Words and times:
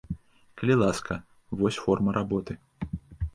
Калі 0.61 0.77
ласка, 0.83 1.13
вось 1.61 1.79
форма 1.85 2.17
работы. 2.19 2.57